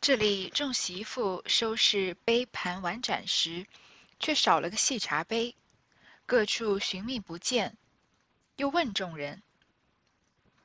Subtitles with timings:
[0.00, 3.66] 这里众媳妇收拾杯盘碗盏时，
[4.18, 5.54] 却少了个细茶杯，
[6.24, 7.76] 各处寻觅不见，
[8.56, 9.42] 又问众人：“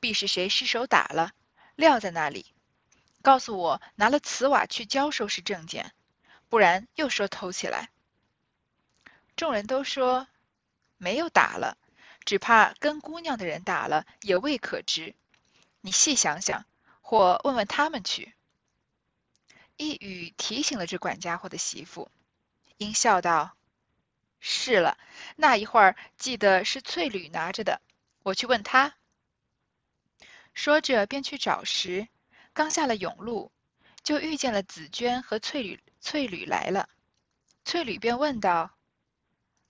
[0.00, 1.34] 必是谁失手打了，
[1.74, 2.46] 撂在那里？
[3.20, 5.92] 告诉我，拿了瓷瓦去交收拾证件，
[6.48, 7.90] 不然又说偷起来。”
[9.36, 10.28] 众人都说
[10.96, 11.76] ：“没有打了，
[12.24, 15.14] 只怕跟姑娘的人打了，也未可知。
[15.82, 16.64] 你细想想，
[17.02, 18.32] 或问问他们去。”
[19.76, 22.10] 一语提醒了这管家伙的媳妇，
[22.78, 23.56] 应笑道
[24.40, 24.96] ：“是了，
[25.36, 27.80] 那一会儿记得是翠缕拿着的，
[28.22, 28.94] 我去问他。”
[30.54, 32.08] 说着便去找时，
[32.54, 33.52] 刚下了甬路，
[34.02, 35.82] 就遇见了紫鹃和翠缕。
[36.00, 36.88] 翠缕来了，
[37.64, 38.76] 翠缕便问道：“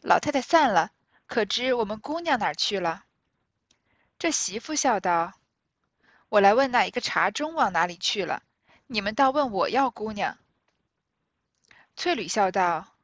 [0.02, 0.92] 老太太散了，
[1.26, 3.06] 可知我们姑娘哪儿去了？”
[4.18, 5.32] 这媳妇笑道
[6.28, 8.42] ：“我来问那一个茶盅往哪里去了。”
[8.88, 10.38] 你们倒问我要姑娘。
[11.96, 12.94] 翠缕笑道：“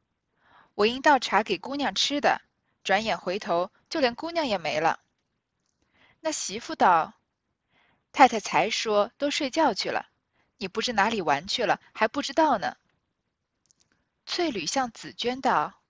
[0.75, 2.41] 我应倒茶给姑娘吃的，
[2.83, 5.01] 转眼回头，就连姑娘也没了。”
[6.21, 7.13] 那媳妇道
[8.13, 10.07] ：“太太才说都睡觉去了，
[10.57, 12.77] 你不知哪里玩去了，还不知道呢。”
[14.25, 15.81] 翠缕向紫鹃道：“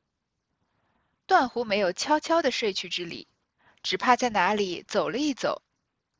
[1.27, 3.27] 断乎没有悄悄的睡去之理，
[3.83, 5.61] 只怕在哪里走了一走，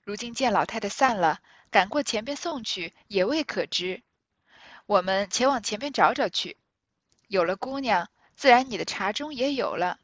[0.03, 1.41] 如今见老太太散了。”
[1.73, 4.03] 赶过前边送去，也未可知。
[4.85, 6.55] 我们且往前边找找去。
[7.27, 9.99] 有了姑娘，自然你的茶盅也有了。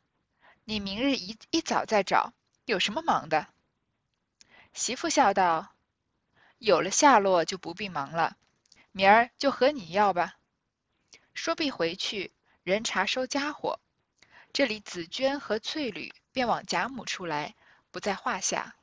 [0.63, 2.33] 你明日一一早再找，
[2.65, 3.45] 有什么忙的？
[4.73, 5.75] 媳妇笑道
[6.57, 8.35] ：“有了下落就不必忙了，
[8.91, 10.37] 明儿就和你要吧。”
[11.35, 13.79] 说毕回去，人查收家伙。
[14.51, 17.53] 这里紫鹃和翠缕便往贾母出来，
[17.91, 18.75] 不在话下。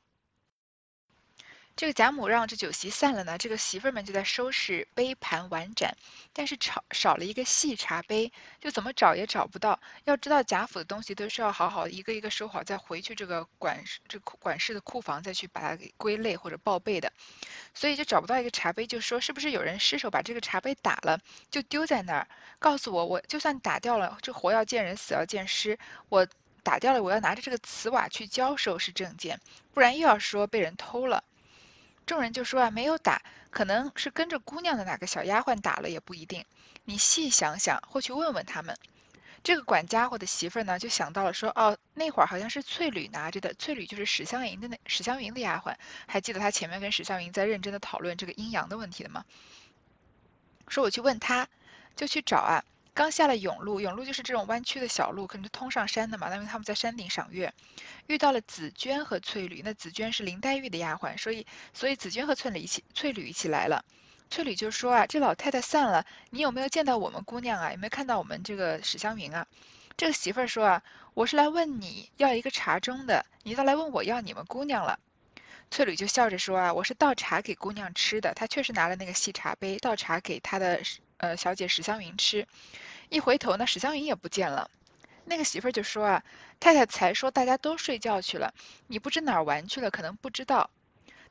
[1.77, 5.95] 这个贾母让这酒席散了呢，这个媳妇儿们就在收拾杯盘碗盏，
[6.33, 9.79] 但是少少了一个细茶杯，就怎么找也找不到。
[10.05, 17.13] 要知道贾府的东西都是要好好一个一个收好，再回去这个管事这管事的库房再去把它给归类或者报备的，
[17.75, 21.21] 所以就找不到一个茶杯，就说是不是有人失手把这个茶杯打了，
[21.51, 22.27] 就丢在那儿。
[22.59, 25.79] 告诉我，我就算打掉了，这活要见人，死要见尸，
[26.09, 26.27] 我
[26.63, 29.39] 打掉了，我要拿着这个瓷瓦去交收是证件，
[29.75, 31.23] 不然又要说被人偷了。
[32.07, 36.45] 众人就说啊，没有打，可能是跟着姑娘的哪个小丫鬟打了也不一定。
[36.85, 38.77] 你细想想，或去问问他们。
[39.43, 45.75] 这个管家伙的媳妇儿呢，就想到了说，哦，那会儿好像是翠缕拿着的，翠缕就是史湘云的那史湘云的丫鬟，
[46.07, 49.25] 还记得她前面跟史湘云在认真的讨论这个阴阳的问题的吗？
[50.69, 51.49] 说我去问他，
[51.95, 52.65] 就去找啊。
[52.97, 56.35] 刚下了甬路，甬路就是这种弯曲的小路，可能是通上山的嘛。
[56.35, 57.53] 因为他们在山顶赏月，
[58.07, 59.61] 遇到了紫鹃和翠缕。
[59.63, 63.85] 那紫鹃是林黛玉的丫鬟，所以所以紫鹃和翠缕一起，翠缕一起来了。
[64.31, 67.71] 翠缕就说啊，这老太太散了，你有没有见到我们姑娘啊？
[67.71, 69.47] 有没有看到我们这个史湘云啊？
[69.99, 74.99] 这个媳妇儿说啊，我是来问你要一个茶盅的，你倒来问我要你们姑娘了。
[75.71, 80.81] 翠缕就笑着说啊，我是倒茶给姑娘吃的，她确实拿了那个细茶杯倒茶给她的
[81.19, 82.47] 呃小姐史湘云吃。
[83.09, 84.71] 一回头呢，史湘云也不见了。
[85.25, 86.25] 那个媳妇儿就说啊，
[86.61, 88.55] 太太才说大家都睡觉去了，
[88.87, 90.71] 你不知哪儿玩去了，可能不知道。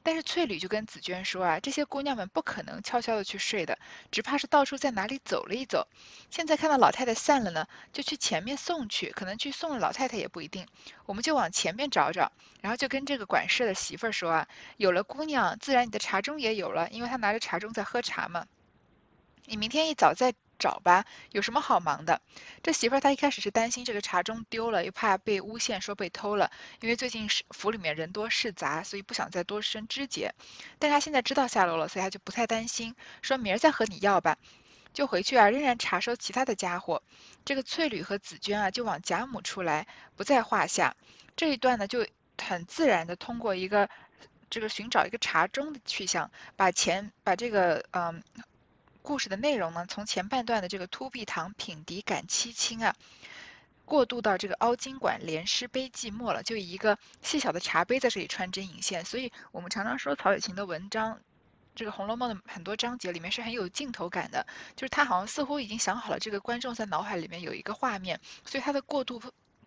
[0.03, 3.79] 但是翠缕就跟紫鹃说啊，这些姑娘们不可能悄悄的去睡的，
[4.11, 5.87] 只怕是到处在哪里走了一走。
[6.29, 10.67] 现在看到老太太散了呢，就去前面送去，可能去送了老太太也不一定。
[11.07, 12.31] 我们就往前面找找，
[12.61, 14.47] 然后就跟这个管事的媳妇儿说啊，
[14.77, 18.45] 有了姑娘，自然你的茶盅也有了，因为她拿着茶盅在喝茶嘛。
[19.45, 20.33] 你明天一早再。
[20.57, 22.21] 找吧，有什么好忙的？
[22.63, 30.33] 这媳妇儿她一开始是担心这个茶盅丢了，又怕被诬陷说被偷了，因为最近是府里面人多事杂，所以不想再多生枝节。
[30.79, 34.37] 但她现在知道下落了，所以她就不太担心，说明儿再和你要吧。
[34.93, 37.03] 就回去啊，仍然查收其他的家伙。
[37.43, 40.95] 这个翠缕和紫鹃啊，就往贾母出来，不在话下。
[41.35, 42.07] 这一段呢，就
[42.41, 43.89] 很自然的通过一个
[44.49, 48.23] 这个寻找一个茶盅的去向，把钱把这个嗯。
[49.05, 52.95] 故事的内容呢，从前半段的这个突壁堂品笛感凄清啊，
[53.85, 59.05] 过渡到这个凹晶管连诗悲寂寞了，就以一个细小的茶杯在这里穿针引线。
[59.05, 61.19] 所以我们常常说曹雪芹的文章，
[61.75, 69.21] 这个《红楼梦》的很多章节里面是很有镜头感的，就是他好像似乎已经想好了这个观众在脑海里面有一个画面，所以他的过渡。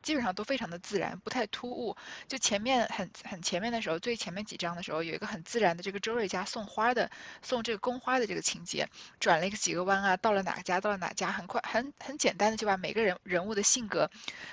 [0.09, 1.95] 基本上都非常的自然，不太突兀。
[2.29, 7.11] 就前面很很前面的时候，最前面几章的时候，有一个很自然的这个周瑞家送花的，
[7.43, 8.89] 送这个宫花的这个情节，
[9.21, 14.11] 转了一个几个弯啊，到了哪家，到了哪家，很快很很简单的就把每个人人物的性格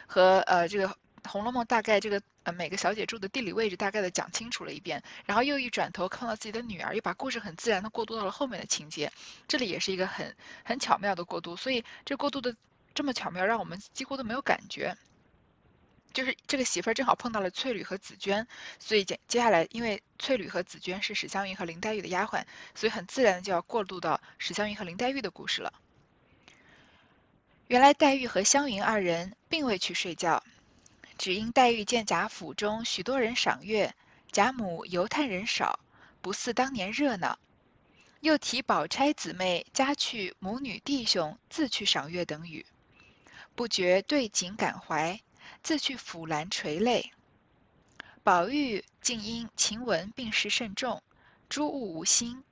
[0.08, 0.90] 和呃这个
[1.30, 9.10] 《红楼梦》大概这个呃每个小姐住的地理位置大概的讲清楚了一遍，然后又一转头看到自己的女儿，又把故事很自然的过渡到了后面的情节，
[9.48, 10.36] 这里也是一个很
[10.66, 12.54] 很巧妙的过渡，所以这过渡的
[12.94, 14.98] 这么巧妙，让我们几乎都没有感觉。
[16.16, 18.48] 就是这个媳妇儿正好碰到了翠缕和紫娟，
[18.80, 25.74] 所以接接下来，因为翠缕和紫娟是史湘云和林黛玉的丫鬟，所以很自然的就要过渡到史湘云和林黛玉的故事了。
[27.68, 30.42] 原来黛玉和湘云二人并未去睡觉，
[31.18, 33.94] 只因黛玉见贾府中许多人赏月，
[34.32, 35.82] 贾母犹叹人少，
[36.22, 37.38] 不似当年热闹，
[38.22, 42.66] 又提宝钗姊妹家去母女弟兄自去赏月等语，
[43.54, 45.20] 不觉对景感怀。
[45.64, 47.12] 自去抚兰垂泪，
[48.24, 51.02] 宝玉竟因晴雯病势甚重，
[51.50, 52.44] 诸物无心。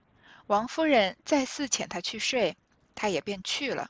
[0.48, 2.58] 王夫人再四遣他去睡，
[2.96, 3.90] 他也便去了。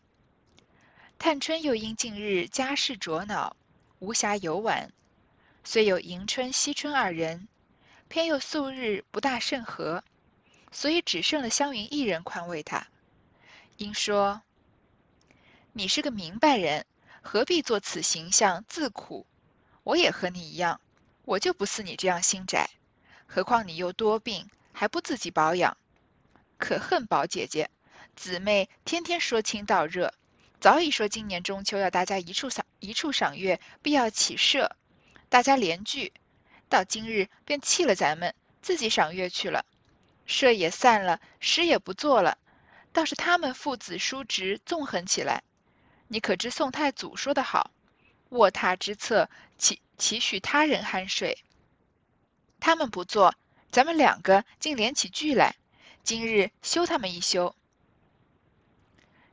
[1.17, 3.55] 探春又因近日家事着恼，
[3.99, 4.91] 无暇游玩，
[5.63, 7.47] 虽有迎春、惜春二人，
[8.07, 10.03] 偏又素日不大甚和，
[10.71, 12.87] 所以只剩了湘云一人宽慰他，
[13.77, 14.41] 因说
[15.73, 16.85] ：“你是个明白人。”
[17.25, 19.25] 何必做此形象自苦？
[19.83, 20.79] 我也和你一样，
[21.23, 22.69] 我就不似你这样心窄。
[23.25, 25.75] 何况你又多病，还不自己保养，
[26.57, 27.71] 可恨宝姐姐、
[28.15, 30.13] 姊妹天天说亲道热，
[30.59, 34.75] 早已说今年中秋要大家一处赏一处赏月，必要起社，
[35.29, 36.13] 大家联聚。
[36.69, 39.65] 到今日便弃了咱们，自己赏月去了，
[40.25, 42.37] 社也散了，诗也不做了，
[42.91, 45.41] 倒是他们父子叔侄纵横起来。
[46.07, 47.71] 你可知宋太祖说得好
[48.29, 51.43] ：“卧榻之侧，岂岂许他人酣睡？”
[52.59, 53.35] 他们不做，
[53.71, 55.55] 咱们两个竟连起句来。
[56.03, 57.55] 今日休他们一休。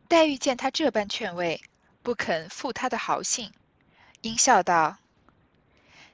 [0.08, 1.62] 黛玉见他这般劝慰，
[2.02, 3.52] 不肯负他的豪信，
[4.22, 4.98] 因笑道：“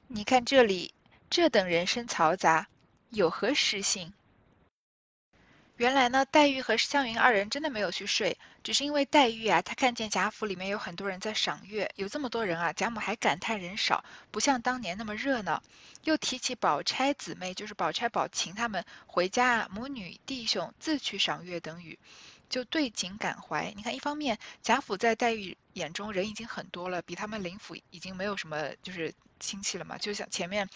[0.07, 0.93] 你看这里
[1.29, 2.67] 这等人声嘈杂，
[3.09, 4.13] 有何失信？”
[5.77, 15.61] 原来呢，黛玉和湘云二人真的没有去睡，只是因为黛玉啊，她看见贾府里面有很多人在赏月，有这么多人啊，贾母还感叹人少，不像当年那么热闹。
[16.03, 21.99] 又提起宝钗姊妹，就是宝钗、宝琴他们回家啊，母女弟兄自去赏月等语，
[22.49, 23.71] 就对景感怀。
[23.75, 30.67] 你看，一方面贾府在黛玉眼中人已经很多了，比他们林府已经没有什么就是亲戚了嘛，就像前面。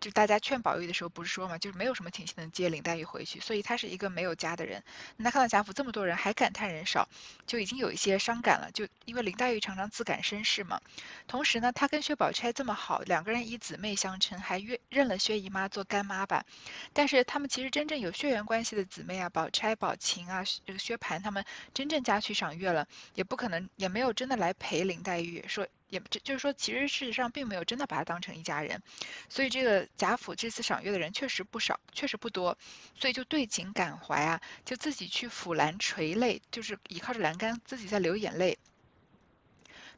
[0.00, 4.82] 就大家劝宝玉的时候，不是说嘛，就是没有什么亲戚能接林黛玉回去，所以他是一个没有家的人。
[5.16, 7.08] 那看到贾府这么多人，还感叹人少，
[7.46, 8.70] 就已经有一些伤感了。
[8.72, 10.80] 就因为林黛玉常常自感身世嘛，
[11.28, 16.44] 同时呢，她跟薛宝钗这么好，两个人以姊妹相称，还约认了薛姨妈做干妈吧。
[16.92, 21.44] 但是他们其实真正有血缘关系的姊妹啊，宝钗、宝琴啊，这个薛蟠他们
[21.74, 25.66] 真正家去赏月了，也不可能，也没有真的来陪林黛玉说。
[25.90, 28.80] 也这就是说，其实事实上并没有真的把他当成一家人，
[29.28, 32.56] 所以这个贾府这次赏月的人确实不少，确实不多，
[32.98, 38.56] 所以就对景感怀啊，就自己去抚栏垂泪，就是倚靠着栏杆自己在流眼泪。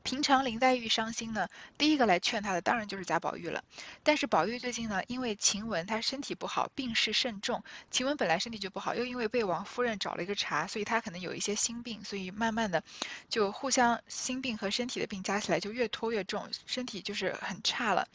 [0.03, 3.63] 平常林黛玉伤心呢，第一个来劝她的当然就是贾宝玉了。
[4.03, 7.63] 但是宝玉最近呢，因为晴雯她身体不好，病势甚重。
[7.91, 12.83] 晴雯本来身体就不好，又因为被王夫人找了一个茬，所以她可能有一些心病，所以慢慢的
[13.29, 18.09] 就互相心病和身体的病加起来就越拖越重，身体就是很差了。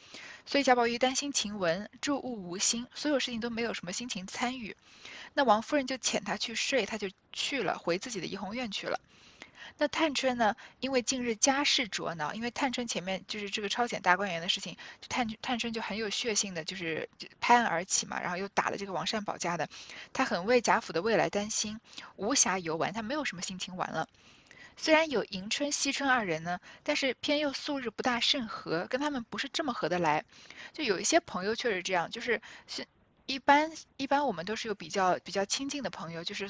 [0.46, 4.76] 所以贾宝玉担心晴雯住物无心，所有事情都没有什么心情参与。
[5.34, 9.00] 那王夫人就遣他去睡，他就去了，回自己的怡红院去了。
[9.78, 10.56] 那探春呢？
[10.80, 14.78] 因为近日家事着恼，因为探春前面就是这个抄检大观园的事情，
[15.10, 17.10] 探探春就很有血性的，就是
[17.40, 19.68] 拍案而起嘛，然后又打了这个王善保家的，
[20.14, 21.80] 她很为贾府的未来担心，
[22.16, 24.08] 无暇游玩，她没有什么心情玩了。
[24.78, 30.24] 虽然有迎春、惜春二人呢，但是偏又素日不大甚合，跟他们不是这么合得来。
[30.74, 32.86] 就有一些朋友确实这样，就是是
[33.26, 36.50] 一般一般我们都是有比较比较亲近的朋友，就是。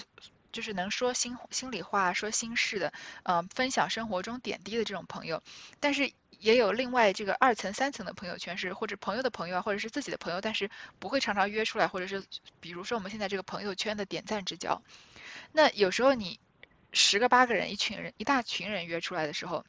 [0.51, 5.41] 就是能说心心里话、说心事的，嗯，分享生活中点滴的这种朋友，
[5.79, 12.23] 但是也有另外这个二层、三层的朋友圈，是或者朋友的朋友啊，或者是自己的朋友，但是不会常常约出来，或者是
[12.59, 14.81] 比如说我们现在这个朋友圈的点赞之交。
[15.51, 16.39] 那有时候你
[16.93, 19.65] 十个八个人、一群人、一大群人约出来的时候，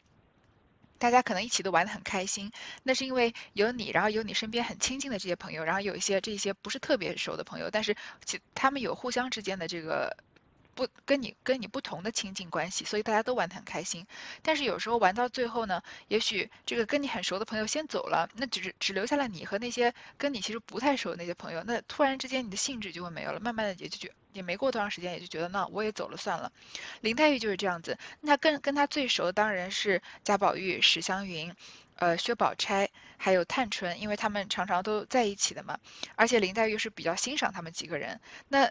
[0.98, 10.16] 大家可能一起都玩得很开心，那是因为有你，然后有你身边很亲近的这些朋友，然后有一些这些不是特别熟的朋友，但是其他们有互相之间的这个。
[10.78, 14.06] 不跟你跟你不同的亲近关系，所以大家都玩得很开心。
[14.42, 26.52] 但是有时候玩到最后呢，也许这个跟你很熟的朋友先走了，那只是只留下了你和那些跟你其实不太熟的那些朋友，那突然之间你的兴致就会没有了，慢慢的也就觉也没过多长时间，也就觉得那我也走了算了。
[27.00, 31.52] 林黛玉就是这样子，那跟跟她最熟的当然是贾宝玉、史湘云。
[32.00, 35.80] 呃薛宝钗还有探春，因为他们常常都在一起的嘛，
[36.14, 38.20] 而且林黛玉是比较欣赏他们几个人。
[38.46, 38.70] 那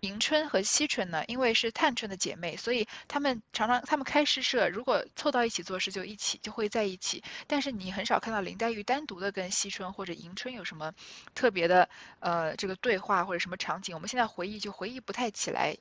[0.00, 7.22] 迎春和惜春呢，因为是探春的姐妹，所以她们常常她们开诗社，如果凑到一起做事，就一起就会在一起。
[7.46, 10.92] 但是你很少看到林黛玉单独的跟惜春或者迎春有什么
[11.34, 11.88] 特别的
[12.20, 15.76] 呃这个对话或者什么场景，我们现在回忆就回忆不太起来。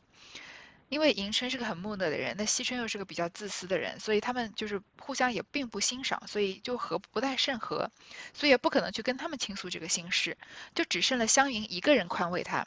[0.90, 7.92] 因为迎春是个很木讷的人，那惜春又是个比较自私的人，所以他们就是互相也并不欣赏，所以就合不太甚合，
[8.34, 10.36] 所以也不可能去跟他们倾诉这个心事，
[10.74, 12.66] 就只剩了湘云一个人宽慰他。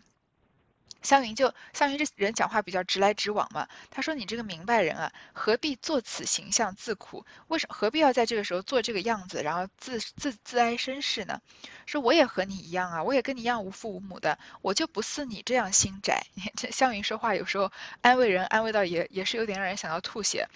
[1.03, 7.27] 湘云就湘云这人讲话比较直来直往嘛，他说你这个明白人啊，何必做此形象自苦？
[7.49, 11.41] 为什么何必要在这个时候做这个样子，然后自自自哀身世呢？
[11.87, 16.25] 说我也和你一样啊，我也跟你一样无父无母的，我就不似你这样心窄。
[16.57, 20.49] 这湘云说话有时候安慰人，安慰到也也是有点让人想要吐血。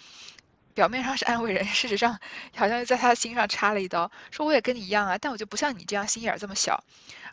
[0.74, 2.20] 表面上是安慰人，事实上
[2.54, 4.12] 好像在他心上插了一刀。
[4.30, 6.84] 说我也跟你一样啊，但我就不像你这样心眼这么小，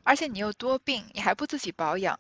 [0.04, 2.20] 而且你又多病，你还不自己保养。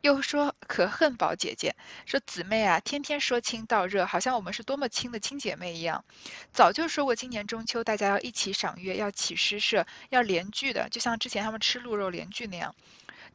[0.00, 1.76] 又说可恨宝姐姐，
[2.06, 6.04] 说姊妹啊，天天说亲道热，好像我们是多么亲的亲姐妹一样。
[6.52, 12.74] 早就说过今年中秋大家要一起赏月，要起诗社，要联聚的，就像之前他们吃鹿肉联聚那样。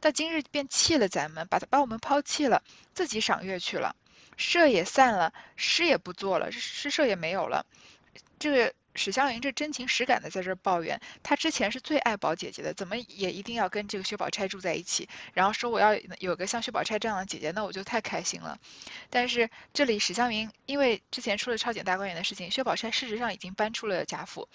[0.00, 2.62] 到今日便弃了咱们，把他把我们抛弃了，
[2.94, 3.94] 自己赏月去了，
[4.36, 7.64] 社也散了，诗也不做了，诗社也没有了。
[8.38, 8.74] 这个。
[8.96, 18.58] 史湘云这真情实感的在这抱怨，她之前是最爱宝姐姐的，怎么也一定要跟这个薛宝钗住在一起，然后说我要有个像薛宝钗这样的姐姐，那我就太开心了。
[19.10, 24.48] 但是这里史湘云因为之前出了超检大观园的事情，薛宝钗事实上已经搬出了贾府，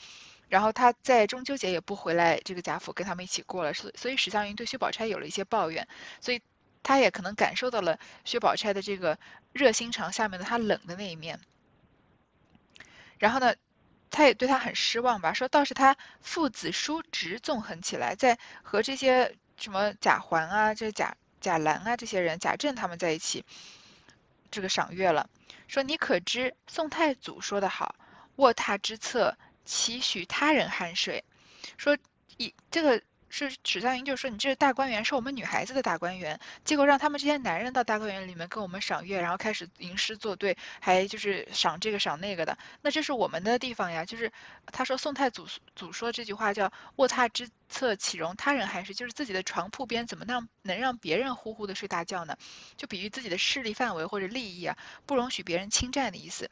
[0.49, 5.87] 然后她在中秋节也不回来这个贾府跟他们一起过了，所所以史湘云对薛宝钗有了一些抱怨，
[6.19, 6.41] 所以
[6.83, 9.17] 她也可能感受到了薛宝钗的这个
[9.53, 11.39] 热心肠下面的她冷的那一面，
[13.19, 13.53] 然后呢？
[14.11, 23.43] 他也对他很失望吧，说倒是他父子叔侄纵横起来，在和这些什么贾环啊、这贾贾兰啊这些人、贾政他们在一起，
[24.51, 25.29] 这个赏月了。
[25.67, 27.95] 说你可知宋太祖说得好，
[28.35, 31.23] 卧榻之侧岂许他人酣睡？
[31.77, 31.97] 说
[32.37, 33.01] 以这个。
[33.31, 44.05] 是史湘云就说你这是大观园，是我们女孩子的大观园，结果让他们这些男人到大观园里面跟我们赏月，然后开始吟诗作对，还就是赏这个赏那个的，那这是我们的地方呀。
[44.05, 44.31] 就是
[44.67, 52.37] 他说宋太祖祖说这句话叫卧榻之侧岂容他人酣睡，就是自己的床铺边怎么让能让别人呼呼的睡大觉呢？
[52.75, 56.49] 就比喻自己的势力范围或者利益啊，不容许别人侵占的意思。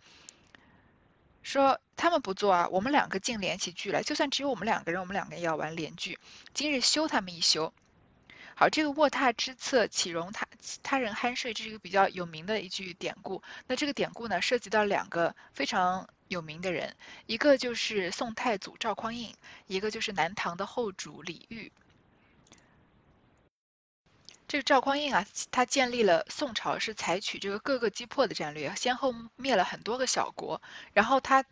[1.41, 6.19] 说他们不做啊，我们两个竟连起剧来，就算只有我们两个人，我们两个也要玩连剧。
[6.53, 7.73] 今日休他们一休。
[8.55, 10.45] 好，这个卧榻之侧岂容他
[10.83, 13.41] 他人酣睡，这是一个比较有名的一句典故。
[13.67, 16.93] 那这个典故呢，涉及到两个非常有名的人，
[17.25, 19.33] 一个就是宋太祖赵匡胤，
[19.67, 21.71] 一个就是南唐的后主李煜。
[24.49, 30.59] 这个赵匡胤啊，他建立了宋朝，是采取这个各个击破的战略，先后灭了很多个小国。
[30.91, 31.45] 然后他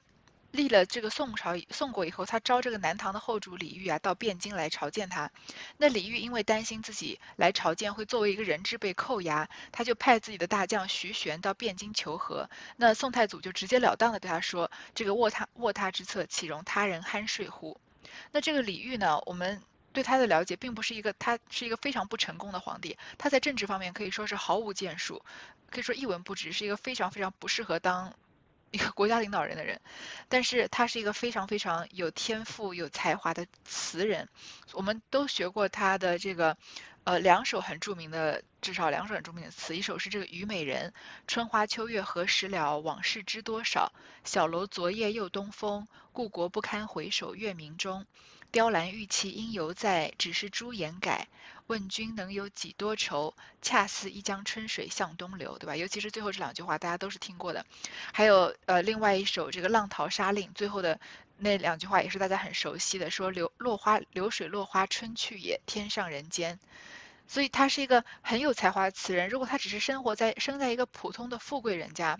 [0.49, 5.29] 立了这个宋朝，宋国以后，他招这个南唐的后主李煜啊到汴京来朝见他。
[5.77, 12.49] 那李煜因为担心自己来朝见会作为一个人质被扣押，他就派自己的大将徐玄到汴京求和。
[12.77, 17.79] 那宋太祖就直截了当的对他说：“这个卧榻卧榻之侧，岂容他人酣睡乎？”
[18.33, 19.61] 那这个李煜呢，我们。
[19.97, 22.95] 对他的了解并不是一个，他是一个非常不成功的皇帝。
[23.17, 25.25] 他在政治方面可以说是毫无建树，
[25.71, 28.13] 可以说一文不值，是一个非常非常不适合当
[28.69, 29.81] 一个国家领导人的人。
[30.29, 34.29] 但是他是一个非常非常有天赋、有才华的词人。
[34.73, 36.55] 我们都学过他的这个，
[37.03, 39.75] 呃，两首很著名的，至少两首很著名的词。
[39.75, 40.91] 一首是这个《虞美人》：
[41.25, 42.77] 春花秋月何时了？
[42.77, 43.91] 往事知多少？
[44.23, 48.05] 小楼昨夜又东风，故国不堪回首月明中。
[48.51, 51.27] 雕栏玉砌应犹在，只是朱颜改。
[51.67, 53.33] 问君能有几多愁？
[53.61, 55.75] 恰似一江春水向东流，对吧？
[55.75, 57.65] 尤其是最后这两句话，大家都是听过的。
[58.13, 60.97] 还有呃，另外一首这个《浪淘沙令》，最后的
[61.37, 66.57] 那两句话也是大家很熟悉的，说流落花流水落花春去也，天上人间。
[67.27, 69.27] 所以他是一个很有才华的词人。
[69.27, 72.17] 如果他只是生活在生在一个普通的富贵人家，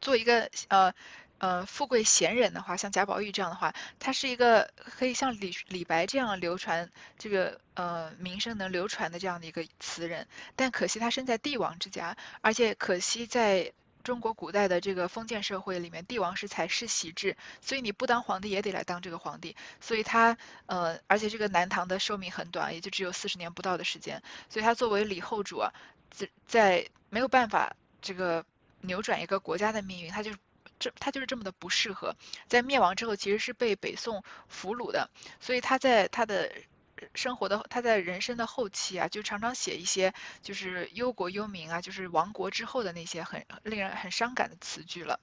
[0.00, 0.94] 做一个呃。
[1.38, 10.26] 呃，富贵闲人的话，像贾宝玉这样的话，他是一个可以像李李白这样流传这个呃名声能流传的这样的一个词人。
[10.56, 19.54] 但可惜他生在帝王之家，而且可惜在中国古代的这个封建社会里面，帝王是采世袭制，所以你不当皇帝也得来当这个皇帝。
[19.80, 25.72] 所以他呃，而且这个南唐的寿命很短，也就只有四十年不到的时间，所以他作为李后主啊，
[26.10, 28.44] 在在没有办法这个
[28.80, 30.32] 扭转一个国家的命运，他就。
[30.78, 32.14] 这他就是这么的不适合。
[32.46, 36.52] 在灭亡之后，其实是被北宋俘虏的，所以他在他的
[37.14, 45.20] 生活的他在人生的后期啊，就常常写一些就是忧国忧民啊，就是亡国之后的那些很令人很伤感的词句了。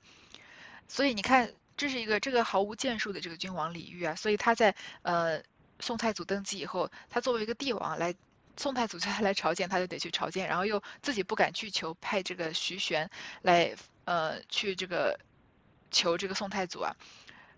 [0.87, 5.41] 所以你看，这是一个这个毫无建树的这个君王李煜啊，所以他在呃
[5.79, 8.15] 宋太祖登基以后，他作为一个帝王来。
[8.57, 15.19] 宋太祖叫他来朝见，他就得去朝见，然后又自己不敢去求，派这个徐玄来，呃，去这个
[15.91, 16.95] 求这个宋太祖啊，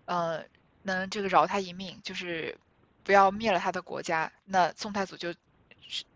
[0.06, 0.44] 呃，
[0.82, 2.56] 能这个饶他一命，就是
[3.04, 4.32] 不要灭了他的国家。
[4.44, 5.34] 那宋太祖就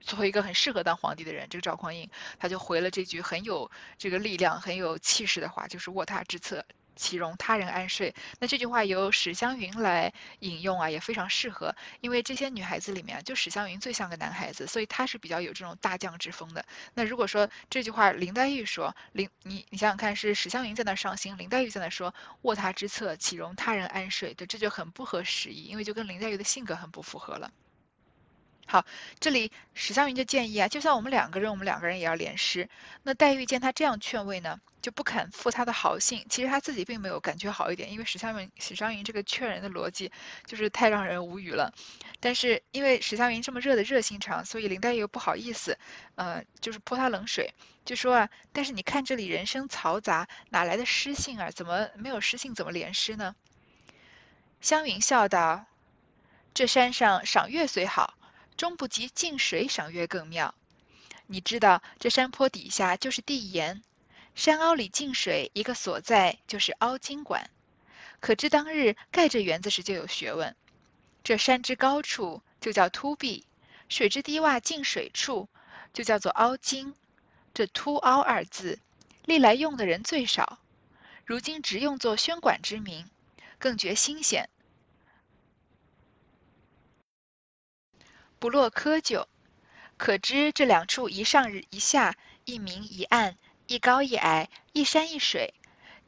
[0.01, 6.65] 作为一个很适合当皇帝的人，这个赵匡胤他就回了这句很有这个力量、很有气势的话，就是卧榻之侧。
[6.97, 8.15] 岂容他人安睡？
[8.39, 16.65] 那这句话由史湘云来引用啊，也非常适合，因为这些女孩子里面，就史湘云最像个男孩子，所以她是比较有这种大将之风的。
[16.95, 24.35] 那如果说这句话林黛玉说，林你你想想看，是史湘云在那伤心，林黛玉在那说卧榻之侧，岂容他人安睡？
[24.35, 27.51] 对，这就很不合时宜，因为就跟林黛玉的性格很不符合了。
[28.67, 28.87] 好，
[29.21, 32.71] 这里史湘云就建议啊，就算我们两个人，我们两个人也要联诗。
[33.03, 36.25] 那黛玉见他这样劝慰呢，就不肯负他的好信。
[36.31, 40.11] 其实他自己并没有感觉好一点，因为史湘云史湘云这个劝人的逻辑
[40.47, 41.75] 就是太让人无语了。
[42.21, 45.77] 但是因为史湘云这么热的热心肠，所以林黛玉又不好意思，
[46.15, 47.53] 呃，就是泼他冷水，
[47.85, 51.51] 就说啊，但是你看这里人声嘈杂，哪来的诗性啊？
[51.51, 52.55] 怎么没有诗性？
[52.55, 53.35] 怎么联诗呢？
[54.63, 55.67] 湘云笑道
[56.55, 58.15] ：“这山上赏月虽好。”
[58.63, 60.55] 终不及近水赏月更妙。
[61.27, 63.83] 你知道，这山坡底下就是地岩，
[64.37, 67.51] 山凹里进水一个所在就是凹晶馆。
[68.21, 70.55] 可知当日盖这园子时就有学问。
[71.25, 73.45] 这山之高处就叫凸壁，
[73.89, 75.49] 水之低洼进水处
[75.93, 76.95] 就叫做凹晶。
[77.53, 78.79] 这凸凹二字，
[79.25, 80.61] 历来用的人最少，
[81.27, 83.11] 如今直用作宣馆之名，
[83.59, 84.49] 更觉新鲜。
[88.43, 89.27] 不落窠臼，
[89.97, 95.55] 可知这两处一上一下，一明一暗，一高一矮，一山一水，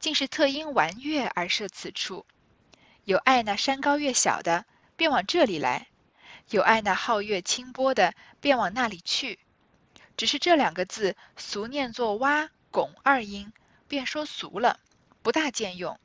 [0.01, 2.25] 竟是特因玩月而设此处。
[3.05, 4.65] 有爱那山高月小的，
[4.97, 5.87] 便往这里来；
[6.49, 9.39] 有爱那皓月清波的，便往那里去。
[10.17, 13.53] 只是这两个字俗念作蛙拱二音，
[13.87, 14.81] 便说俗了，
[15.21, 15.97] 不大见用。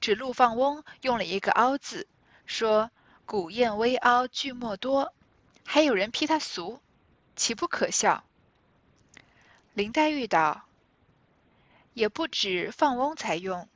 [0.00, 2.06] 只陆放翁用了一个凹字，
[2.46, 2.92] 说
[3.26, 5.12] 古砚微凹句墨多。
[5.64, 6.80] 还有人批他俗，
[7.34, 8.24] 岂不可笑？
[9.72, 10.68] 林黛玉道
[11.94, 13.68] ：“也不止放翁才用，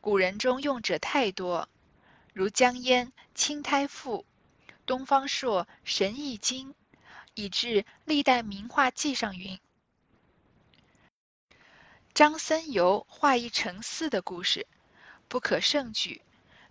[0.00, 1.68] 古人中用者太多，
[2.32, 4.24] 如江淹《青苔赋》，
[4.86, 6.70] 东方朔《神异经》，
[7.34, 9.58] 以致历代名画记上云：
[12.14, 14.66] 张僧繇画一成寺的故事，
[15.28, 16.22] 不可胜举。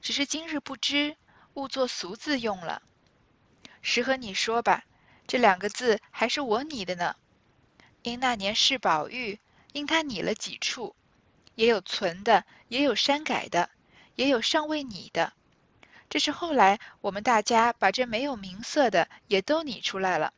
[0.02, 1.16] 只是今日不知，
[1.54, 2.82] 误作俗字用了。”
[3.84, 4.86] 实和你说吧，
[5.28, 7.16] 这两个字还是我拟的呢。
[8.02, 9.40] 因那年是宝玉，
[9.74, 10.96] 因他拟了几处，
[11.54, 13.70] 也有存的，也有删改的，
[14.16, 15.34] 也有尚未拟的。
[16.10, 20.34] 这是后来我们大家把这没有名色的也都拟出来了，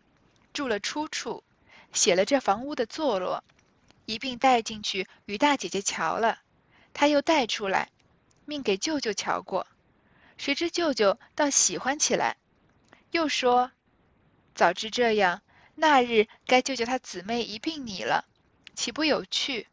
[0.53, 1.43] 注了出处，
[1.93, 3.43] 写了这房屋的坐落，
[4.05, 6.39] 一并带进去与大姐姐瞧了，
[6.93, 7.89] 她又带出来，
[8.45, 9.67] 命给舅舅瞧过，
[10.37, 12.37] 谁知舅舅倒喜欢起来。
[13.15, 13.71] 又说
[14.55, 15.41] ：“早知这样，
[15.75, 18.25] 那日该救救他姊妹一并拟了，
[18.75, 19.67] 岂不有趣？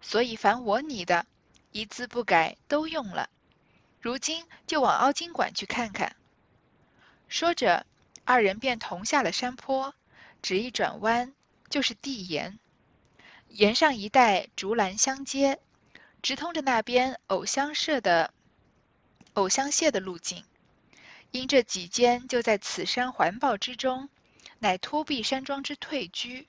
[0.00, 1.26] 所以凡我拟的，
[1.70, 3.28] 一字不改都用了。
[4.00, 6.16] 如今就往凹晶馆去看看。”
[7.28, 7.84] 说着，
[8.24, 9.94] 二人便同下了山坡，
[10.40, 11.34] 只一转弯
[11.68, 12.58] 就是地岩，
[13.48, 15.60] 岩上一带竹栏相接，
[16.22, 18.32] 直通着那边藕香社的
[19.34, 20.42] 藕香榭的路径。
[21.30, 24.08] 因这几间就在此山环抱之中，
[24.58, 26.48] 乃凸壁山庄之退居，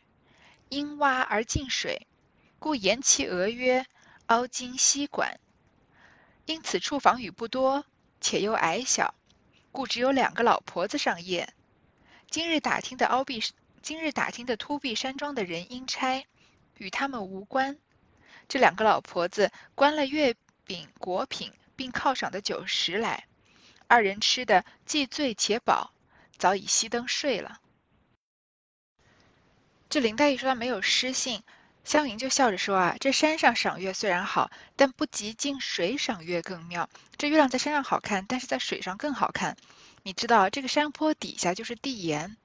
[0.69, 2.07] 因洼而进水，
[2.59, 3.85] 故言其额曰
[4.27, 5.39] 凹晶溪馆。
[6.45, 7.83] 因此处房宇不多，
[8.21, 9.13] 且又矮小，
[9.73, 11.53] 故只有两个老婆子上夜。
[12.29, 13.43] 今日打听的凹壁，
[13.81, 16.25] 今日打听的凸壁山庄的人应差，
[16.77, 17.77] 与他们无关。
[18.47, 20.35] 这两个老婆子关了月
[20.65, 23.26] 饼果品，并犒赏的酒食来。
[23.87, 25.93] 二人吃的既醉且饱，
[26.37, 27.59] 早已熄灯睡了。
[29.89, 31.41] 这林黛玉说她没有诗性，
[31.85, 36.89] 湘云就笑着说啊，这山上赏月虽然好，但不及近水赏月更妙。
[37.17, 39.55] 这月亮在山上好看，但是在水上更好看。
[40.03, 42.35] 你知道这个山坡底下就是地岩，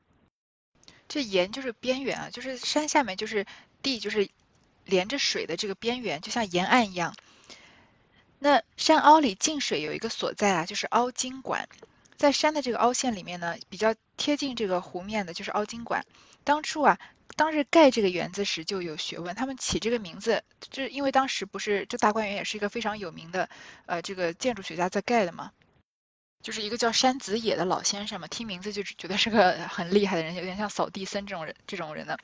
[1.09, 3.47] 这岩就是边缘啊，就是山下面就是
[3.83, 4.29] 地，就是
[4.85, 7.15] 连着水的这个边缘，就像沿岸一样。
[8.43, 11.69] 那山凹里进水有一个所在啊，就是凹晶管。
[12.17, 16.05] 在山的这个凹陷里面呢，比较贴近这个湖面的就是凹晶管。
[16.43, 16.99] 当初啊，
[17.37, 23.49] 当日盖这个园子时就有学问，他们起这个名字，就是因为当时不是这大观园也是一个非常有名的
[23.87, 25.53] 呃这个建筑学家在盖的嘛，
[26.43, 32.19] 就是一个叫山子野的老先生嘛，听名字就觉得是个很厉害的人，有点像扫地僧这种人这种人呢，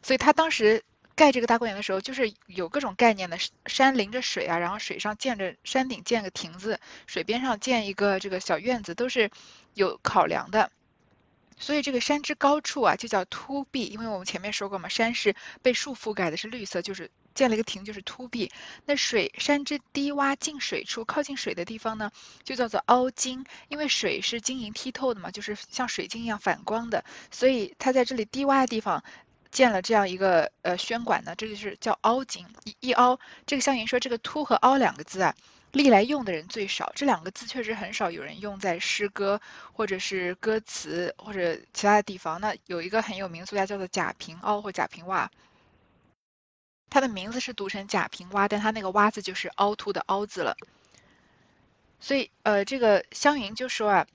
[0.00, 0.84] 所以他当时。
[1.20, 9.30] 盖这个大观园的时候，就是有各种概念的，山临着水啊，然后水上建着山顶建个亭子，水边上建一个这个小院子，都是
[9.74, 10.70] 有考量的。
[11.58, 18.50] 所以这个山之高处啊，就叫凸壁，因为我们前面说过嘛，山是被树覆盖的，是绿色，就是建了一个亭，就是凸壁。
[18.86, 22.12] 那水山之低洼近水处，靠近水的地方呢，
[22.44, 29.04] 就叫做凹晶，因为水是晶莹剔透的嘛，就是像水晶一样反光的，所以它在这里低洼的地方。
[29.50, 33.18] 建了这样一个呃宣馆呢，这就是叫凹晶一一凹。
[33.46, 35.34] 这个香云说，这个凸和凹两个字啊，
[35.72, 36.92] 历来用的人最少。
[36.94, 39.40] 这两个字确实很少有人用在诗歌
[39.72, 42.40] 或者是歌词或者其他的地方。
[42.40, 45.28] 那有一个很有名的作家叫做贾平凹或贾平凹，
[46.88, 50.56] 他的名字是读成贾平凹，但他那个凹字就是凹凸的凹字了。
[51.98, 54.06] 所以呃，这个香云就说啊。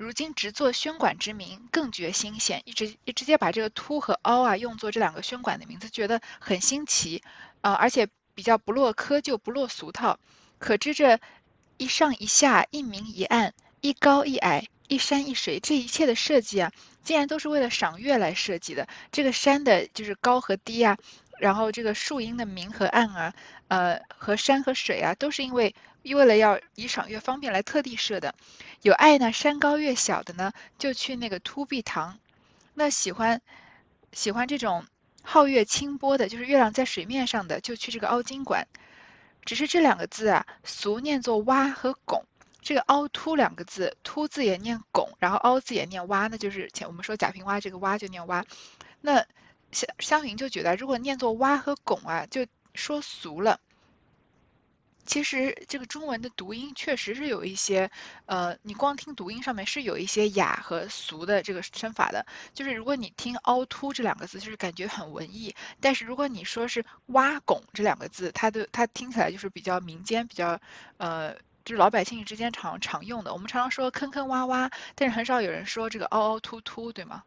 [0.00, 2.62] 如今直作宣馆之名，更觉新鲜。
[2.64, 7.22] 一直一直接把这个凸和凹啊用作这两个宣馆的名字，觉得很新奇
[7.60, 10.18] 啊，而且比较不落窠臼，不落俗套。
[10.58, 11.20] 可知这
[11.76, 16.72] 一上一下，一明一暗，一高一矮，一山一水，这一切的设计啊，
[17.04, 18.88] 竟然都是为了赏月来设计的。
[19.12, 20.96] 这个山的就是高和低啊，
[21.40, 23.34] 然后这个树荫的明和暗啊，
[23.68, 25.74] 呃，和山和水啊，都是因为。
[26.02, 28.34] 为了要以赏月方便来特地设的，
[28.80, 32.14] 有爱呢山高月小的呢，就去那个凸壁堂；
[32.72, 33.42] 那喜欢
[34.10, 34.86] 喜欢这种
[35.22, 38.66] 皓月清波的，就是月亮在水面上的，就去这个凹晶馆。
[39.44, 42.24] 只是这两个字啊，俗念作洼和拱。
[42.62, 48.42] 这个凹凸两个字，凸字也念拱，然后凹字也念洼，那就是前我们说贾平凹这个洼就念洼。
[49.02, 49.26] 那
[49.72, 53.60] 香香云就觉得，如果念作洼和拱啊，就说俗了。
[55.06, 57.90] 其实这个中文的读音确实是有一些，
[58.26, 62.24] 呃，你光听读音上面是有一些雅和俗的这个声法的。
[62.54, 70.60] 就是如果你听凹凸这两个字，就是感觉很文艺；但是如果你说是挖拱这两个字，它的它听起来就是比较民间，比较
[70.98, 73.32] 呃，就是老百姓之间常常用的。
[73.32, 77.24] 我们常常说坑坑洼洼，但是很少有人说这个凹凹凸凸，对吗？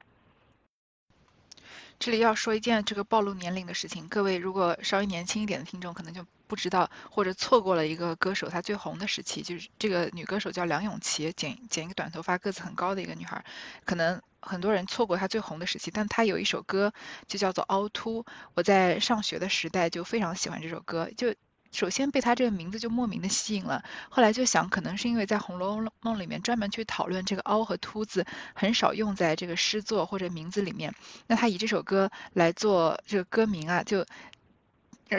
[2.03, 13.45] 这里要说一件这个暴露年龄的事情，各位如果稍微年轻一点的听众可能就不知道，或者错过了一个歌手他最红的时期，就是这个女歌手叫梁咏琪，剪剪一个短头发，个子很高的一个女孩，
[13.85, 16.93] 可能很多人错过她最红的时期，但她有一首歌
[17.25, 21.33] 就叫做《凹凸》，我在上学的时代就非常喜欢这首歌，就。
[21.73, 30.93] 首先被他这个名字就莫名的吸引了，后来就想可能是因为在《红楼梦》里面专门去讨论这个凹和凸字很少用在这个诗作或者名字里面，
[31.27, 34.05] 那他以这首歌来做这个歌名啊，就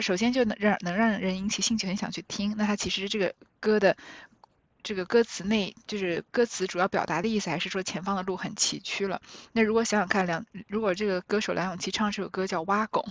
[0.01, 2.55] 首先就能让能让人引起兴趣，很想去听。
[2.57, 3.95] 那他其实这个歌的。
[4.85, 9.19] 这个歌词内就是歌词主要表达的意思，还是说前方的路很崎岖了？
[9.51, 13.03] 那如果想想看，梁如果这个歌手梁咏琪唱这首歌叫《挖拱》，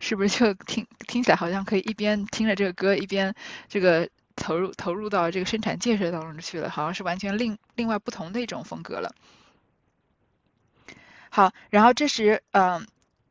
[0.00, 3.36] 是不是就听听起来好像可以一边听着这个歌，一边
[3.68, 6.68] 这个投入投入到这个生产建设当中去了？
[6.68, 9.14] 好像是完全另另外不同的一种风格了。
[11.30, 12.84] 好，然后这时嗯。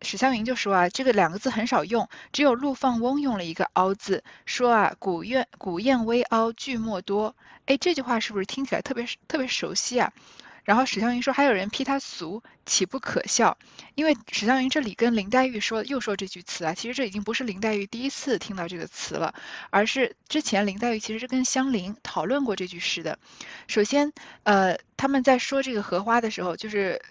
[0.05, 7.35] 史湘云就说啊，这个两个字很少用，只有陆放翁用了一个凹字，说啊，古苑古燕微凹句墨多。
[7.65, 10.13] 哎，这句话是不是听起来特别特别熟悉啊？
[10.63, 13.57] 然后史湘云说，还有人批他俗，岂不可笑？
[13.95, 19.33] 因为史湘云这里跟林黛玉说又说这句词啊，其实这已经不是林黛玉第一次听到这个词了，
[19.69, 23.19] 而是之前林黛玉其实是跟香菱讨论过这句诗的。
[23.67, 24.13] 首先，
[24.43, 27.01] 呃，他们在说这个荷花的时候，就是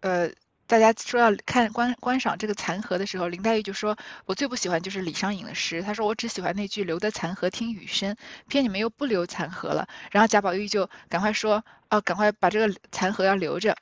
[0.00, 0.30] 呃。
[0.68, 8.14] 大家说要看观观赏这个残荷的时候，林黛玉就说：“我最不喜欢就是李商隐的诗。”她说：“我只喜欢那句‘留得残荷听雨声’，
[8.48, 13.74] 偏你们又不留残荷了。”然后贾宝玉就赶快说：“哦，赶快把这个残荷要留着。”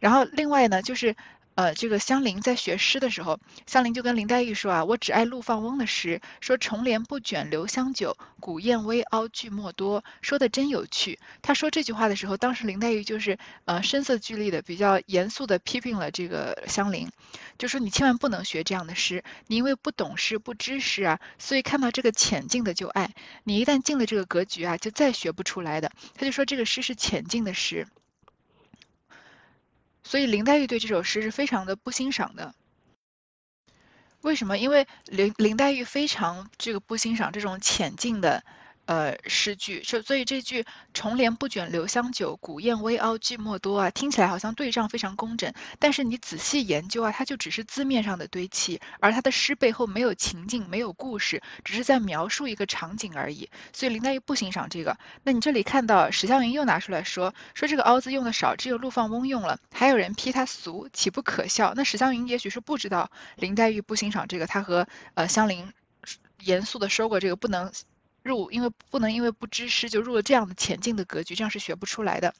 [0.00, 1.14] 然后另外呢，就是。
[1.58, 11.18] 呃，这个香菱在学诗的时候，香菱就跟林黛玉说啊，我只爱陆放翁的诗，说重帘不卷留香久，古砚微凹句墨多，说的真有趣。
[11.42, 17.10] 他说这句话的时候，当时林黛玉就是呃声色俱厉的，比较严肃的批评了这个香菱，
[17.58, 23.10] 就说你千万不能学这样的诗，你因为不懂诗不知诗啊，所以看到这个浅近的就爱，
[23.42, 25.90] 你一旦进了这个格局啊，就再学不出来的。
[26.14, 27.88] 他就说这个诗是浅近的诗。
[30.08, 32.54] 所以林黛玉对这首诗是非常的不欣赏的。
[34.22, 34.56] 为什么？
[34.56, 38.42] 因为林林黛玉非常这个不欣赏这种浅近的
[38.88, 53.50] 呃诗句，所所以这句“重帘不卷留香久，古砚微凹句墨多”啊，听起来好像对仗非常工整，但是你仔细研究啊，它就只是字面上的堆砌，而它的诗背后没有情境，没有故事，只是在描述一个场景而已。
[53.74, 54.96] 所以林黛玉不欣赏这个。
[55.22, 61.74] 那你这里看到史湘云又拿出来说，说这个凹字用的少，只有陆放翁用了，还有人批他俗，岂不可笑？
[61.76, 65.74] 那史湘云也许是不知道林黛玉不欣赏这个，他和呃香菱
[66.42, 67.70] 严肃的说过这个不能。
[68.28, 72.34] 入，因为不能因为不知诗就入了这样的前进的格局，这样是学不出来的。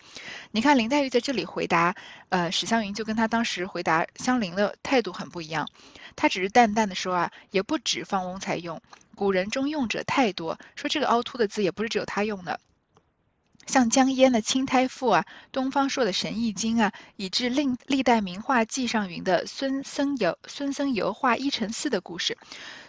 [0.50, 1.96] 你看林黛玉在这里回答，
[2.28, 5.66] 呃，史湘云就跟她当时回答香菱的态度很不一样。
[6.14, 8.82] 她只是淡淡的说啊，也不止方翁才用，
[9.14, 10.58] 古人中用者太多。
[10.76, 12.60] 说这个凹凸的字也不是只有他用的，
[13.66, 22.36] 像江淹的《青苔赋》啊，东方朔的《神异经》啊，以至历历代名画记上云的孙僧游孙僧游画一乘四的故事，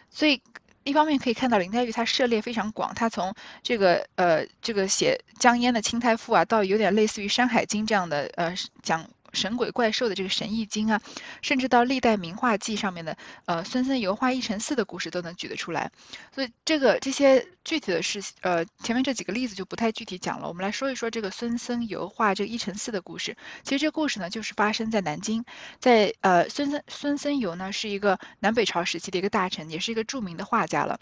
[0.10, 0.42] 所以。
[0.90, 9.10] 一方面可以看到林黛玉她涉猎非常广，她从这个呃这个写江淹的《青苔赋》啊，到有点类似于《山海经》这样的呃讲。
[9.34, 11.02] 神鬼怪兽的这个《神异经》啊，
[11.42, 15.92] 甚至到历代名画记上面的呃孙僧游画一乘四的故事都能举得出来，
[16.34, 20.48] 所以这个这些具体的事呃前面这几个例子就不太具体讲了。
[20.48, 23.38] 我们来说一说这个孙僧游画这个一乘四的故事。
[23.64, 25.46] 其实这故事呢就是发生在南京，
[25.80, 31.00] 在呃孙僧孙僧游呢是一个南北朝时期的一个大臣，也是一个著名的画家了。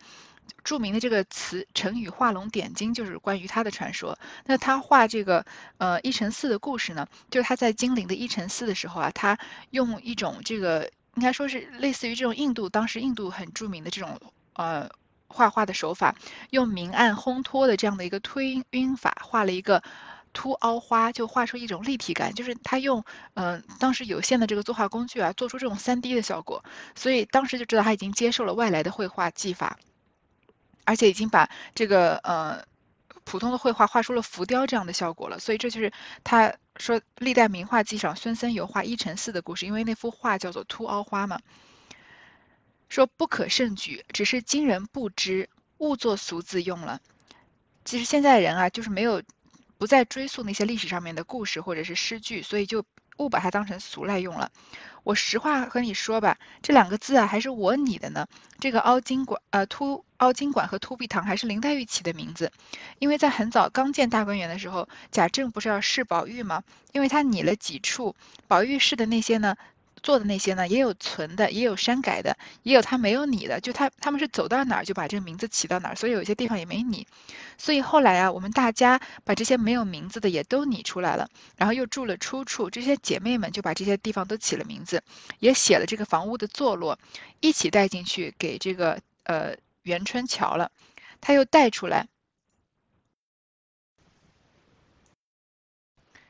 [0.64, 4.18] 著名的这个词成语画龙点睛就是关于他的传说。
[4.46, 5.46] 那他画这个
[5.78, 9.38] 呃一乘四的故事呢，就是他在金陵的一乘四的时候啊，他
[9.70, 14.20] 用一种这个应该说是类似于这种印度当时印度很著名的这种
[14.54, 14.90] 呃
[15.28, 16.16] 画画的手法，
[16.52, 19.84] 用明暗烘托的这样的一个推晕法，画了一个
[20.32, 22.34] 凸凹花，就画出一种立体感。
[22.34, 26.64] 就是他用嗯当时有限的这个作画工具啊，做出这种三 D 的效果，
[26.96, 29.78] 所以当时就知道他已经接受了外来的绘画技法。
[30.88, 32.66] 而且已经把这个呃
[33.26, 35.92] 普通的绘画画出了浮雕这样的效果了，所以这就是
[36.24, 41.42] 他说历代名画记上孙僧有画一乘四的故事，因为那幅画叫做凸凹花嘛。
[42.88, 47.02] 说不可胜举，只是今人不知，误作俗字用了。
[47.84, 49.22] 其实现在人啊，就是没有
[49.78, 52.86] 不再追溯那些历史上面的故事或者是诗句，所以就
[53.18, 54.52] 误把它当成俗来用了。
[55.04, 58.28] 我实话和你说吧，这两个字啊，还是我拟的呢。
[58.60, 62.52] 这个凹金馆，呃，凸凹金管和凸壁堂还是林黛玉起的名字。
[63.00, 66.64] 因为在很早刚建大观园的时候，贾政不是要试宝玉吗？
[66.92, 68.16] 因为他拟了几处，
[68.48, 69.56] 宝玉试的那些呢。
[70.08, 77.06] 做的那些呢，也有存的，也有删改的，也有他没有拟的，就他他们是走到哪儿就把这个名字起到哪儿，所以有些地方也没拟。
[77.58, 85.04] 所以后来啊，我们大家把这些没有名字的也都拟出来了，然后又注了出处，这些姐妹们就把这些地方都起了名字，
[85.40, 86.98] 也写了这个房屋的坐落，
[87.42, 90.72] 一起带进去给这个呃元春瞧了，
[91.20, 92.08] 他又带出来。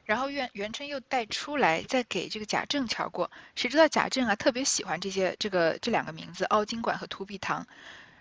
[0.08, 3.30] 然后元元春又带出来，再给这个贾政瞧过。
[3.56, 7.67] 谁知道贾政啊特别喜欢这些这个这两个名字凹金馆和凸壁堂。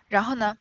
[0.09, 0.59] 然后呢，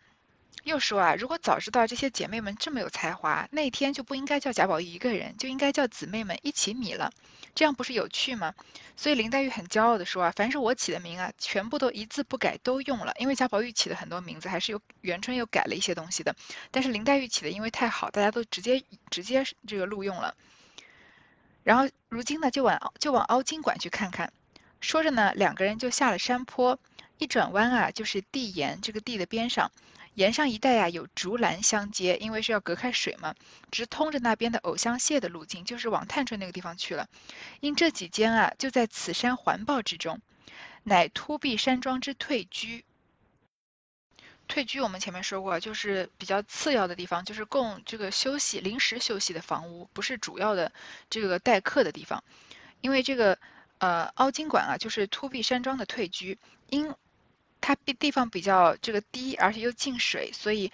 [0.63, 7.11] 又说啊，如果早知道这些姐妹们这么有才华，那天就不应该叫贾宝玉一个人，就应该叫姊妹们一起拟了，
[7.55, 8.53] 这样不是有趣吗？
[8.95, 13.15] 所以林黛玉很骄傲的说啊，凡是我起的名啊，全部都一字不改都用了。
[13.17, 16.35] 因为贾宝玉起的很多名字还是有元春又改了一些东西的，
[16.69, 20.35] 但是林黛玉起的因为太好，大家都直接直接这个录用了。
[21.65, 24.31] 然后如今呢，就往就往凹金馆去看看。
[24.81, 26.77] 说着呢，两个人就下了山坡，
[27.17, 29.71] 一转弯啊，就是地沿这个地的边上，
[30.13, 33.33] 沿上一带啊有竹栏相接，因为是要隔开水嘛，
[33.71, 37.07] 直通着那边的藕香榭的路径，就是往探春那个地方去了。
[37.61, 40.21] 因这几间啊，就在此山环抱之中，
[40.83, 42.85] 乃突壁山庄之退居。
[44.55, 50.71] 退居我们前面说过，就是比较次要的地方，就是供这个休息、临时休息的房屋，不是主要的
[51.09, 52.23] 这个待客的地方。
[52.79, 53.37] 因为这个
[53.79, 56.37] 呃凹金馆啊，就是突壁山庄的退居，
[56.69, 56.95] 因
[57.59, 60.71] 它地地方比较这个低，而且又进水，所以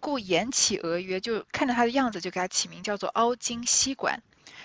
[0.00, 4.20] 故延起俄曰，就看着它的样子就给它起名叫做凹金溪馆。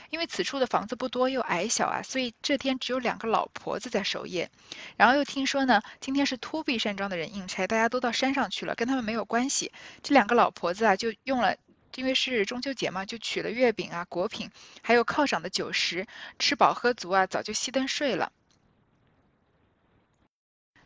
[0.10, 4.50] 因为此处的房子不多又矮小啊，所以这天只有两个老婆子在守夜。
[4.96, 9.72] 然后又听说呢，今天是突壁山庄的人应差，大家都到山上去了，跟他们没有关系。
[10.04, 11.58] 这两个老婆子啊，就用了，
[11.96, 14.50] 因为是中秋节嘛，就取了月饼啊、果品，
[14.82, 16.08] 还有犒赏的酒食，
[16.40, 18.32] 吃饱喝足啊，早就熄灯睡了。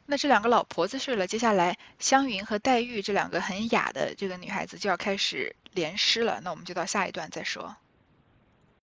[0.08, 6.42] 那这两个老婆子睡了，接下来湘云和黛玉这两个很雅的这个女孩子就要开始联诗了。
[6.44, 7.78] 那我们就到下一段再说。